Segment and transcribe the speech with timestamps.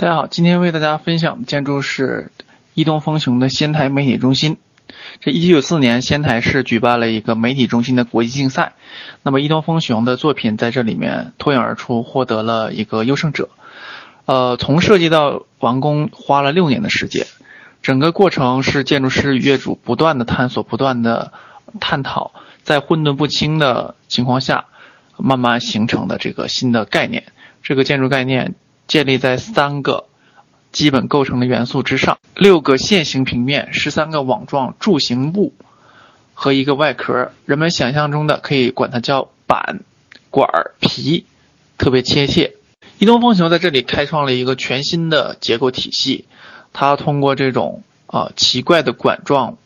[0.00, 2.30] 大家好，今天为大家分享的建筑是
[2.72, 4.56] 伊东丰雄的仙台媒体中心。
[5.18, 8.74] 这一九九四年，仙台市举办了一个媒体中心的国际竞赛，
[9.24, 13.48] 那么伊东丰雄的作品在这里面脱颖而出，获得了一个优胜者。
[14.26, 17.26] 呃，从设计到完工花了六年的时间，
[17.82, 21.32] 整个过程是建筑师与业主不断的探索、不断的
[21.80, 22.30] 探讨，
[22.62, 24.66] 在混沌不清的情况下，
[25.16, 27.24] 慢慢形成的这个新的概念。
[27.64, 28.54] 这个建筑概念。
[28.88, 30.06] 建立在三个
[30.72, 35.52] 基本构成的元素之上：六个线形平面、十三个网状柱形物
[36.34, 37.30] 和一个外壳。
[37.44, 39.80] 人们想象中的可以管它叫板、
[40.30, 40.48] 管、
[40.80, 41.26] 皮，
[41.76, 42.54] 特别贴切。
[42.98, 46.24] 移动风球在这里开创了一个全新的结构体系，
[46.72, 49.58] 它通过这种啊奇怪的管状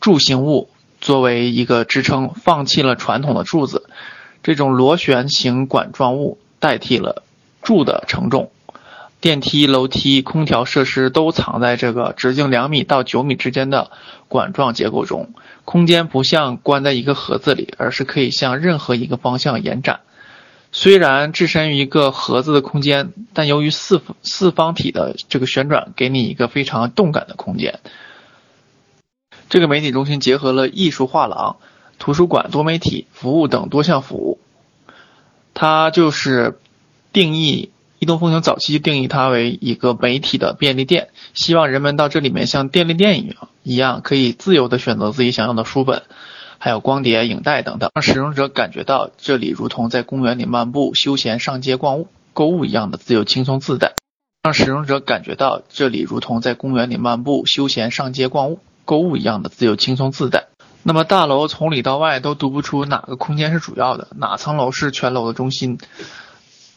[0.00, 0.70] 柱形物
[1.00, 3.88] 作为一个支撑，放弃了传统的柱子，
[4.42, 7.22] 这种螺旋形管状物代替了。
[7.62, 8.50] 柱的承重，
[9.20, 13.90] 电梯、楼梯、空调设施都藏在这个直径两米到九米之间的
[14.28, 15.34] 管状结构中。
[15.66, 20.00] 空间不像关在一个盒子里，而是可以向任何一个方向延展。
[20.72, 27.78] 虽然置身于一个盒子的空间，但由于四四方体的这个旋转，给你一个非常动感的空间。
[29.48, 31.58] 这个媒体中心结合了艺术画廊、
[31.98, 34.38] 图书馆、多媒体服务等多项服务，
[35.52, 36.58] 它就是。
[37.12, 46.02] 定义移动风行早期定义它为一个媒体的便利店，希望人们到这里面像便利店一样，一样可以自由的选择自己想要的书本，
[46.58, 53.94] 还有光碟、影带等等，让使用者感觉到这里如同在公园里漫步、休闲、上街逛物、购物一样的自由、轻松、自在。
[54.42, 60.46] 让使用者感觉到这里如同在公园里漫步、休闲、上街逛物、购物一样的自由、轻松、自在。
[60.82, 65.76] 那么大楼从里到外都读不出哪个空间是主要的，哪层楼是全楼的中心。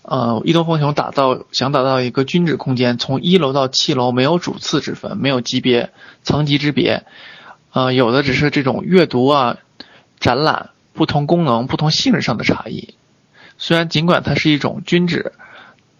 [0.03, 5.91] 呃，移动风雄打造想打造一个均质空间，从一楼到七楼没有主次之分，没有级别
[6.23, 7.05] 层级之别，
[7.71, 9.57] 呃，有的只是这种阅读啊、
[10.19, 12.95] 展览不同功能、不同性质上的差异。
[13.57, 15.31] 虽然尽管它是一种均质，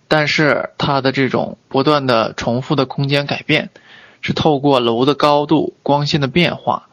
[0.09, 3.69] 但是它的这种不断的重复的空间改变，
[4.21, 6.89] 是透过楼的高度、光线的变化，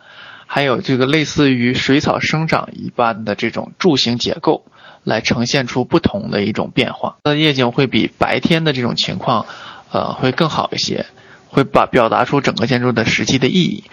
[0.52, 4.64] 还有这个类似于水草生长一般的这种柱形结构。
[5.02, 9.46] 来呈现出不同的一种变化，它的夜景会比白天的这种情况，
[9.90, 11.06] 呃，会更好一些，
[11.48, 13.84] 会把表达出整个建筑的实际的意义。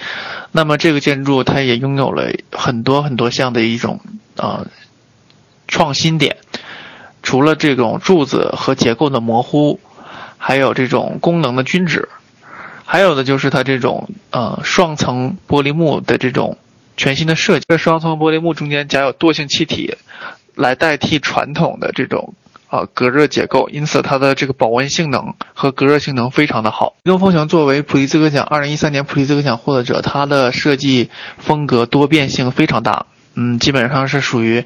[0.52, 4.02] 那么这个建筑它也拥有了很多很多项的一种
[4.36, 4.68] 呃
[5.70, 6.36] 创新点，
[7.24, 9.80] 除了这种柱子和结构的模糊，
[10.38, 12.10] 还有这种功能的均质，
[12.88, 16.58] 还有的就是它这种呃双层玻璃幕的这种
[16.96, 17.66] 全新的设计。
[17.68, 19.96] 这双层玻璃幕中间夹有惰性气体。
[20.58, 22.34] 来代替传统的这种
[22.72, 26.96] 呃隔热结构，因此它的这个保温性能和隔热性能非常的好。
[27.04, 33.06] 移动风翔作为普利兹克奖二零一三年普利兹克奖获得者，它的设计风格多变性非常大，
[33.36, 34.66] 嗯，基本上是属于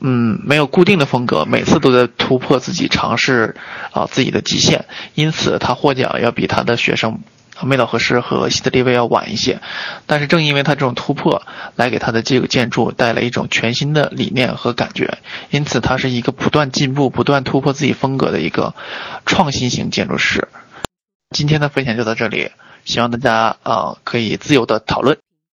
[0.00, 3.54] 嗯没有固定的风格，每次都在突破自己，尝试
[3.92, 7.20] 啊自己的极限，因此他获奖要比他的学生。
[7.66, 9.60] 梅岛和士和西德利威要晚一些，
[10.06, 11.42] 但是正因为他这种突破，
[11.76, 15.18] 来给他的这个建筑带来一种全新的理念和感觉，
[15.50, 18.74] 因此它是一个不断进步、不断突破自己风格的一个
[19.26, 20.48] 创新型建筑师。
[21.30, 22.50] 今天的分享就到这里，
[22.84, 25.18] 希望大家啊可以自由的讨论。